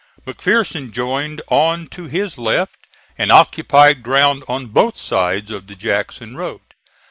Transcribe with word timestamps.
McPherson 0.25 0.89
joined 0.91 1.43
on 1.47 1.85
to 1.89 2.07
his 2.07 2.35
left, 2.39 2.87
and 3.19 3.31
occupied 3.31 4.01
ground 4.01 4.43
on 4.47 4.65
both 4.65 4.97
sides 4.97 5.51
of 5.51 5.67
the 5.67 5.75
Jackson 5.75 6.35
road. 6.35 6.61